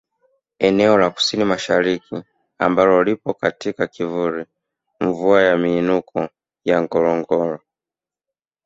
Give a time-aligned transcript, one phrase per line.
[0.67, 2.23] Eneo la KusiniMashariki
[2.57, 4.45] ambalo lipo katika kivuli
[4.99, 6.29] mvua ya miinuko
[6.65, 7.59] ya Ngorongoro